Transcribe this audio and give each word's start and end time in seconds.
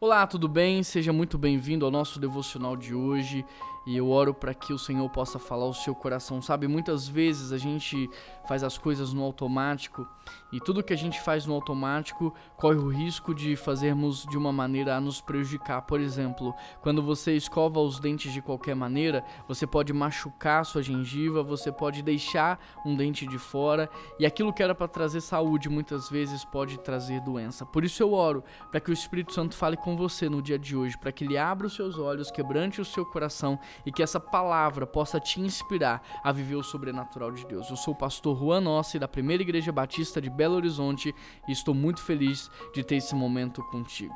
Olá, 0.00 0.24
tudo 0.28 0.46
bem? 0.46 0.80
Seja 0.84 1.12
muito 1.12 1.36
bem-vindo 1.36 1.84
ao 1.84 1.90
nosso 1.90 2.20
devocional 2.20 2.76
de 2.76 2.94
hoje. 2.94 3.44
E 3.88 3.96
eu 3.96 4.10
oro 4.10 4.34
para 4.34 4.52
que 4.52 4.70
o 4.70 4.78
Senhor 4.78 5.08
possa 5.08 5.38
falar 5.38 5.64
o 5.64 5.72
seu 5.72 5.94
coração. 5.94 6.42
Sabe, 6.42 6.68
muitas 6.68 7.08
vezes 7.08 7.52
a 7.52 7.56
gente 7.56 8.10
faz 8.46 8.62
as 8.62 8.76
coisas 8.76 9.14
no 9.14 9.22
automático 9.22 10.06
e 10.52 10.60
tudo 10.60 10.82
que 10.82 10.92
a 10.92 10.96
gente 10.96 11.18
faz 11.22 11.46
no 11.46 11.54
automático 11.54 12.34
corre 12.58 12.76
o 12.76 12.88
risco 12.88 13.34
de 13.34 13.56
fazermos 13.56 14.26
de 14.26 14.36
uma 14.36 14.52
maneira 14.52 14.94
a 14.94 15.00
nos 15.00 15.22
prejudicar. 15.22 15.80
Por 15.82 16.00
exemplo, 16.00 16.54
quando 16.82 17.02
você 17.02 17.34
escova 17.34 17.80
os 17.80 17.98
dentes 17.98 18.30
de 18.30 18.42
qualquer 18.42 18.74
maneira, 18.74 19.24
você 19.46 19.66
pode 19.66 19.90
machucar 19.90 20.66
sua 20.66 20.82
gengiva, 20.82 21.42
você 21.42 21.72
pode 21.72 22.02
deixar 22.02 22.60
um 22.84 22.94
dente 22.94 23.26
de 23.26 23.38
fora 23.38 23.88
e 24.18 24.26
aquilo 24.26 24.52
que 24.52 24.62
era 24.62 24.74
para 24.74 24.86
trazer 24.86 25.22
saúde 25.22 25.70
muitas 25.70 26.10
vezes 26.10 26.44
pode 26.44 26.78
trazer 26.80 27.22
doença. 27.22 27.64
Por 27.64 27.84
isso 27.84 28.02
eu 28.02 28.12
oro 28.12 28.44
para 28.70 28.80
que 28.80 28.90
o 28.90 28.92
Espírito 28.92 29.32
Santo 29.32 29.56
fale 29.56 29.78
com 29.78 29.96
você 29.96 30.28
no 30.28 30.42
dia 30.42 30.58
de 30.58 30.76
hoje, 30.76 30.98
para 30.98 31.10
que 31.10 31.24
ele 31.24 31.38
abra 31.38 31.66
os 31.66 31.74
seus 31.74 31.98
olhos, 31.98 32.30
quebrante 32.30 32.82
o 32.82 32.84
seu 32.84 33.06
coração 33.06 33.58
e 33.84 33.92
que 33.92 34.02
essa 34.02 34.20
palavra 34.20 34.86
possa 34.86 35.20
te 35.20 35.40
inspirar 35.40 36.02
a 36.22 36.32
viver 36.32 36.56
o 36.56 36.62
sobrenatural 36.62 37.30
de 37.32 37.46
Deus. 37.46 37.68
Eu 37.70 37.76
sou 37.76 37.94
o 37.94 37.96
pastor 37.96 38.38
Juan 38.38 38.60
Nossi, 38.60 38.98
da 38.98 39.08
Primeira 39.08 39.42
Igreja 39.42 39.72
Batista 39.72 40.20
de 40.20 40.30
Belo 40.30 40.54
Horizonte, 40.54 41.14
e 41.46 41.52
estou 41.52 41.74
muito 41.74 42.02
feliz 42.02 42.50
de 42.74 42.82
ter 42.82 42.96
esse 42.96 43.14
momento 43.14 43.62
contigo. 43.64 44.14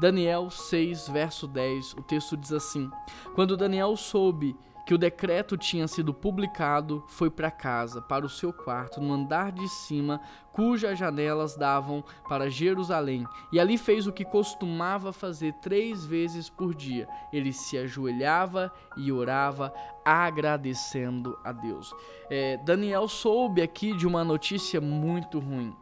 Daniel 0.00 0.50
6, 0.50 1.08
verso 1.08 1.46
10, 1.46 1.94
o 1.94 2.02
texto 2.02 2.36
diz 2.36 2.52
assim: 2.52 2.90
Quando 3.34 3.56
Daniel 3.56 3.96
soube 3.96 4.56
que 4.90 4.94
o 4.94 4.98
decreto 4.98 5.56
tinha 5.56 5.86
sido 5.86 6.12
publicado, 6.12 7.04
foi 7.06 7.30
para 7.30 7.48
casa, 7.48 8.02
para 8.02 8.26
o 8.26 8.28
seu 8.28 8.52
quarto, 8.52 9.00
no 9.00 9.12
andar 9.12 9.52
de 9.52 9.68
cima, 9.68 10.20
cujas 10.52 10.98
janelas 10.98 11.54
davam 11.54 12.02
para 12.28 12.50
Jerusalém, 12.50 13.24
e 13.52 13.60
ali 13.60 13.78
fez 13.78 14.08
o 14.08 14.12
que 14.12 14.24
costumava 14.24 15.12
fazer 15.12 15.52
três 15.62 16.04
vezes 16.04 16.50
por 16.50 16.74
dia. 16.74 17.06
Ele 17.32 17.52
se 17.52 17.78
ajoelhava 17.78 18.72
e 18.96 19.12
orava, 19.12 19.72
agradecendo 20.04 21.38
a 21.44 21.52
Deus. 21.52 21.94
É, 22.28 22.56
Daniel 22.56 23.06
soube 23.06 23.62
aqui 23.62 23.96
de 23.96 24.08
uma 24.08 24.24
notícia 24.24 24.80
muito 24.80 25.38
ruim. 25.38 25.72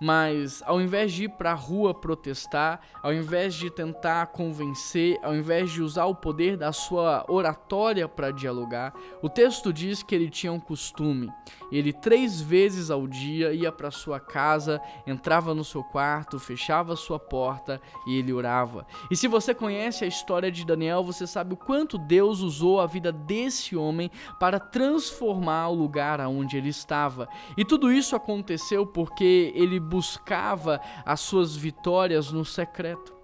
Mas 0.00 0.62
ao 0.64 0.80
invés 0.80 1.12
de 1.12 1.24
ir 1.24 1.28
para 1.30 1.52
a 1.52 1.54
rua 1.54 1.92
protestar, 1.94 2.80
ao 3.02 3.12
invés 3.12 3.54
de 3.54 3.70
tentar 3.70 4.26
convencer, 4.28 5.18
ao 5.22 5.34
invés 5.34 5.70
de 5.70 5.82
usar 5.82 6.06
o 6.06 6.14
poder 6.14 6.56
da 6.56 6.72
sua 6.72 7.24
oratória 7.28 8.08
para 8.08 8.30
dialogar, 8.30 8.94
o 9.22 9.28
texto 9.28 9.72
diz 9.72 10.02
que 10.02 10.14
ele 10.14 10.30
tinha 10.30 10.52
um 10.52 10.60
costume. 10.60 11.30
Ele 11.70 11.92
três 11.92 12.40
vezes 12.40 12.90
ao 12.90 13.06
dia 13.06 13.52
ia 13.52 13.70
para 13.70 13.90
sua 13.90 14.18
casa, 14.18 14.80
entrava 15.06 15.54
no 15.54 15.64
seu 15.64 15.82
quarto, 15.84 16.38
fechava 16.38 16.96
sua 16.96 17.18
porta 17.18 17.80
e 18.06 18.18
ele 18.18 18.32
orava. 18.32 18.86
E 19.10 19.16
se 19.16 19.28
você 19.28 19.54
conhece 19.54 20.04
a 20.04 20.08
história 20.08 20.50
de 20.50 20.64
Daniel, 20.64 21.04
você 21.04 21.26
sabe 21.26 21.54
o 21.54 21.56
quanto 21.56 21.98
Deus 21.98 22.40
usou 22.40 22.80
a 22.80 22.86
vida 22.86 23.12
desse 23.12 23.76
homem 23.76 24.10
para 24.38 24.58
transformar 24.58 25.68
o 25.68 25.74
lugar 25.74 26.20
aonde 26.20 26.56
ele 26.56 26.68
estava. 26.68 27.28
E 27.56 27.64
tudo 27.64 27.92
isso 27.92 28.16
aconteceu 28.16 28.86
porque 28.86 29.52
ele 29.60 29.80
buscava 29.80 30.80
as 31.04 31.20
suas 31.20 31.56
vitórias 31.56 32.32
no 32.32 32.44
secreto. 32.44 33.14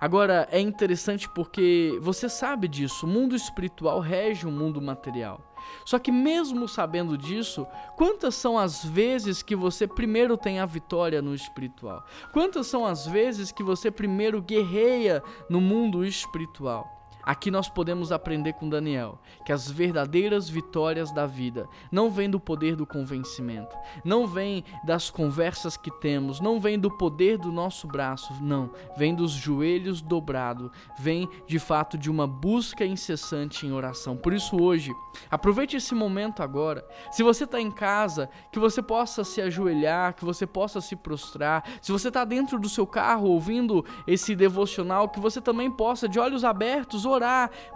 Agora 0.00 0.48
é 0.50 0.58
interessante 0.58 1.28
porque 1.28 1.98
você 2.00 2.26
sabe 2.28 2.66
disso, 2.66 3.04
o 3.04 3.08
mundo 3.08 3.36
espiritual 3.36 4.00
rege 4.00 4.46
o 4.46 4.50
mundo 4.50 4.80
material. 4.80 5.40
Só 5.84 5.98
que, 5.98 6.10
mesmo 6.10 6.66
sabendo 6.66 7.18
disso, 7.18 7.66
quantas 7.96 8.34
são 8.34 8.58
as 8.58 8.82
vezes 8.82 9.42
que 9.42 9.54
você 9.54 9.86
primeiro 9.86 10.38
tem 10.38 10.58
a 10.58 10.64
vitória 10.64 11.20
no 11.20 11.34
espiritual? 11.34 12.02
Quantas 12.32 12.66
são 12.66 12.86
as 12.86 13.06
vezes 13.06 13.52
que 13.52 13.62
você 13.62 13.90
primeiro 13.90 14.40
guerreia 14.40 15.22
no 15.50 15.60
mundo 15.60 16.02
espiritual? 16.02 16.99
Aqui 17.22 17.50
nós 17.50 17.68
podemos 17.68 18.12
aprender 18.12 18.54
com 18.54 18.68
Daniel 18.68 19.18
que 19.44 19.52
as 19.52 19.70
verdadeiras 19.70 20.48
vitórias 20.48 21.12
da 21.12 21.26
vida 21.26 21.68
não 21.92 22.10
vêm 22.10 22.30
do 22.30 22.40
poder 22.40 22.74
do 22.74 22.86
convencimento, 22.86 23.76
não 24.04 24.26
vêm 24.26 24.64
das 24.84 25.10
conversas 25.10 25.76
que 25.76 25.90
temos, 25.90 26.40
não 26.40 26.58
vêm 26.58 26.78
do 26.78 26.90
poder 26.90 27.36
do 27.36 27.52
nosso 27.52 27.86
braço, 27.86 28.32
não, 28.42 28.70
vem 28.96 29.14
dos 29.14 29.32
joelhos 29.32 30.00
dobrados, 30.00 30.70
vem 30.98 31.28
de 31.46 31.58
fato 31.58 31.98
de 31.98 32.10
uma 32.10 32.26
busca 32.26 32.84
incessante 32.84 33.66
em 33.66 33.72
oração. 33.72 34.16
Por 34.16 34.32
isso 34.32 34.60
hoje, 34.60 34.92
aproveite 35.30 35.76
esse 35.76 35.94
momento 35.94 36.42
agora. 36.42 36.86
Se 37.10 37.22
você 37.22 37.44
está 37.44 37.60
em 37.60 37.70
casa, 37.70 38.30
que 38.50 38.58
você 38.58 38.82
possa 38.82 39.24
se 39.24 39.40
ajoelhar, 39.40 40.14
que 40.14 40.24
você 40.24 40.46
possa 40.46 40.80
se 40.80 40.96
prostrar. 40.96 41.64
Se 41.82 41.92
você 41.92 42.08
está 42.08 42.24
dentro 42.24 42.58
do 42.58 42.68
seu 42.68 42.86
carro 42.86 43.28
ouvindo 43.28 43.84
esse 44.06 44.34
devocional, 44.34 45.08
que 45.08 45.20
você 45.20 45.40
também 45.40 45.70
possa 45.70 46.08
de 46.08 46.18
olhos 46.18 46.44
abertos 46.44 47.04
orar, 47.04 47.19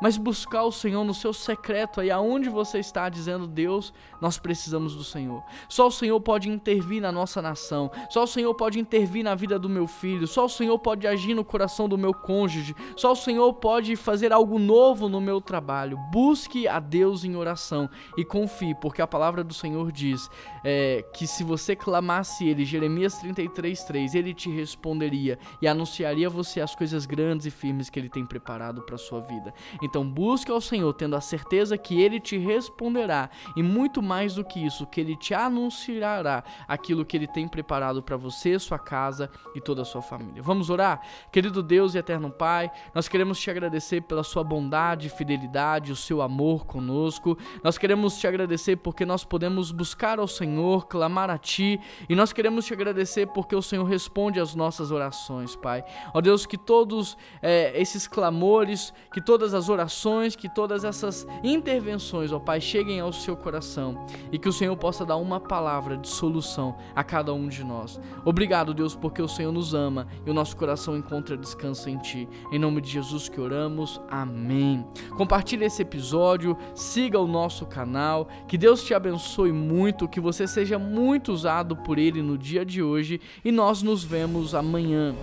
mas 0.00 0.16
buscar 0.16 0.62
o 0.64 0.72
Senhor 0.72 1.04
no 1.04 1.14
seu 1.14 1.32
secreto 1.32 2.00
aí 2.00 2.10
aonde 2.10 2.48
você 2.48 2.78
está 2.78 3.08
dizendo, 3.08 3.46
Deus, 3.46 3.92
nós 4.20 4.38
precisamos 4.38 4.94
do 4.94 5.04
Senhor. 5.04 5.42
Só 5.68 5.88
o 5.88 5.90
Senhor 5.90 6.20
pode 6.20 6.48
intervir 6.48 7.00
na 7.00 7.12
nossa 7.12 7.42
nação. 7.42 7.90
Só 8.10 8.24
o 8.24 8.26
Senhor 8.26 8.54
pode 8.54 8.78
intervir 8.78 9.24
na 9.24 9.34
vida 9.34 9.58
do 9.58 9.68
meu 9.68 9.86
filho. 9.86 10.26
Só 10.26 10.46
o 10.46 10.48
Senhor 10.48 10.78
pode 10.78 11.06
agir 11.06 11.34
no 11.34 11.44
coração 11.44 11.88
do 11.88 11.98
meu 11.98 12.12
cônjuge. 12.12 12.74
Só 12.96 13.12
o 13.12 13.16
Senhor 13.16 13.52
pode 13.54 13.96
fazer 13.96 14.32
algo 14.32 14.58
novo 14.58 15.08
no 15.08 15.20
meu 15.20 15.40
trabalho. 15.40 15.98
Busque 16.10 16.66
a 16.66 16.80
Deus 16.80 17.24
em 17.24 17.36
oração 17.36 17.88
e 18.16 18.24
confie, 18.24 18.74
porque 18.74 19.02
a 19.02 19.06
palavra 19.06 19.44
do 19.44 19.54
Senhor 19.54 19.90
diz 19.92 20.28
é, 20.64 21.04
que 21.12 21.26
se 21.26 21.44
você 21.44 21.76
clamasse 21.76 22.46
Ele, 22.46 22.64
Jeremias 22.64 23.14
33:3, 23.20 24.14
Ele 24.14 24.32
te 24.34 24.50
responderia 24.50 25.38
e 25.60 25.68
anunciaria 25.68 26.26
a 26.26 26.30
você 26.30 26.60
as 26.60 26.74
coisas 26.74 27.06
grandes 27.06 27.46
e 27.46 27.50
firmes 27.50 27.90
que 27.90 27.98
Ele 27.98 28.08
tem 28.08 28.24
preparado 28.24 28.82
para 28.82 28.96
sua 28.96 29.20
vida. 29.24 29.52
Então 29.82 30.08
busque 30.08 30.50
ao 30.50 30.60
Senhor, 30.60 30.92
tendo 30.94 31.16
a 31.16 31.20
certeza 31.20 31.76
que 31.76 32.00
Ele 32.00 32.20
te 32.20 32.36
responderá 32.36 33.30
e 33.56 33.62
muito 33.62 34.02
mais 34.02 34.34
do 34.34 34.44
que 34.44 34.64
isso, 34.64 34.86
que 34.86 35.00
Ele 35.00 35.16
te 35.16 35.34
anunciará 35.34 36.44
aquilo 36.68 37.04
que 37.04 37.16
Ele 37.16 37.26
tem 37.26 37.48
preparado 37.48 38.02
para 38.02 38.16
você, 38.16 38.58
sua 38.58 38.78
casa 38.78 39.30
e 39.54 39.60
toda 39.60 39.82
a 39.82 39.84
sua 39.84 40.02
família. 40.02 40.42
Vamos 40.42 40.70
orar? 40.70 41.00
Querido 41.32 41.62
Deus 41.62 41.94
e 41.94 41.98
eterno 41.98 42.30
Pai, 42.30 42.70
nós 42.94 43.08
queremos 43.08 43.38
te 43.38 43.50
agradecer 43.50 44.02
pela 44.02 44.22
sua 44.22 44.44
bondade, 44.44 45.08
fidelidade, 45.08 45.92
o 45.92 45.96
seu 45.96 46.20
amor 46.22 46.66
conosco. 46.66 47.36
Nós 47.62 47.78
queremos 47.78 48.18
te 48.18 48.26
agradecer 48.26 48.76
porque 48.76 49.04
nós 49.04 49.24
podemos 49.24 49.72
buscar 49.72 50.18
ao 50.18 50.28
Senhor, 50.28 50.86
clamar 50.86 51.30
a 51.30 51.38
Ti, 51.38 51.80
e 52.08 52.14
nós 52.14 52.32
queremos 52.32 52.64
te 52.66 52.72
agradecer 52.72 53.26
porque 53.28 53.54
o 53.54 53.62
Senhor 53.62 53.84
responde 53.84 54.40
às 54.40 54.54
nossas 54.54 54.90
orações, 54.90 55.56
Pai. 55.56 55.84
Ó 56.12 56.20
Deus, 56.20 56.46
que 56.46 56.58
todos 56.58 57.16
é, 57.42 57.80
esses 57.80 58.06
clamores, 58.06 58.92
que 59.14 59.20
todas 59.20 59.54
as 59.54 59.68
orações, 59.68 60.34
que 60.34 60.48
todas 60.48 60.82
essas 60.82 61.24
intervenções, 61.44 62.32
ó 62.32 62.40
Pai, 62.40 62.60
cheguem 62.60 62.98
ao 62.98 63.12
seu 63.12 63.36
coração 63.36 64.04
e 64.32 64.40
que 64.40 64.48
o 64.48 64.52
Senhor 64.52 64.76
possa 64.76 65.06
dar 65.06 65.18
uma 65.18 65.38
palavra 65.38 65.96
de 65.96 66.08
solução 66.08 66.74
a 66.96 67.04
cada 67.04 67.32
um 67.32 67.46
de 67.46 67.62
nós. 67.62 68.00
Obrigado, 68.24 68.74
Deus, 68.74 68.96
porque 68.96 69.22
o 69.22 69.28
Senhor 69.28 69.52
nos 69.52 69.72
ama 69.72 70.08
e 70.26 70.30
o 70.32 70.34
nosso 70.34 70.56
coração 70.56 70.96
encontra 70.96 71.36
descanso 71.36 71.88
em 71.88 71.96
Ti. 71.98 72.28
Em 72.50 72.58
nome 72.58 72.80
de 72.80 72.90
Jesus 72.90 73.28
que 73.28 73.40
oramos. 73.40 74.00
Amém. 74.10 74.84
Compartilhe 75.16 75.64
esse 75.64 75.82
episódio, 75.82 76.58
siga 76.74 77.20
o 77.20 77.28
nosso 77.28 77.66
canal, 77.66 78.26
que 78.48 78.58
Deus 78.58 78.82
te 78.82 78.94
abençoe 78.94 79.52
muito, 79.52 80.08
que 80.08 80.18
você 80.18 80.44
seja 80.44 80.76
muito 80.76 81.32
usado 81.32 81.76
por 81.76 82.00
Ele 82.00 82.20
no 82.20 82.36
dia 82.36 82.64
de 82.64 82.82
hoje 82.82 83.20
e 83.44 83.52
nós 83.52 83.80
nos 83.80 84.02
vemos 84.02 84.56
amanhã. 84.56 85.14